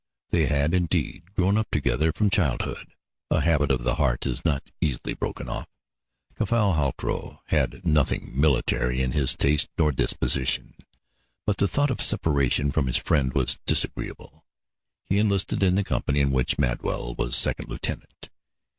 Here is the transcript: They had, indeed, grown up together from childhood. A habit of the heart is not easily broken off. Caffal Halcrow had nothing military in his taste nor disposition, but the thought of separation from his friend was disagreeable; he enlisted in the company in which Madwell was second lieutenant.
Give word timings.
They 0.31 0.47
had, 0.47 0.73
indeed, 0.73 1.31
grown 1.35 1.57
up 1.59 1.69
together 1.69 2.11
from 2.11 2.31
childhood. 2.31 2.95
A 3.29 3.39
habit 3.41 3.69
of 3.69 3.83
the 3.83 3.97
heart 4.01 4.25
is 4.25 4.43
not 4.43 4.71
easily 4.81 5.13
broken 5.13 5.47
off. 5.47 5.67
Caffal 6.35 6.73
Halcrow 6.73 7.43
had 7.49 7.85
nothing 7.85 8.31
military 8.33 9.03
in 9.03 9.11
his 9.11 9.35
taste 9.35 9.69
nor 9.77 9.91
disposition, 9.91 10.73
but 11.45 11.57
the 11.57 11.67
thought 11.67 11.91
of 11.91 12.01
separation 12.01 12.71
from 12.71 12.87
his 12.87 12.97
friend 12.97 13.33
was 13.35 13.59
disagreeable; 13.67 14.43
he 15.05 15.19
enlisted 15.19 15.61
in 15.61 15.75
the 15.75 15.83
company 15.83 16.19
in 16.19 16.31
which 16.31 16.57
Madwell 16.57 17.13
was 17.13 17.35
second 17.35 17.69
lieutenant. 17.69 18.29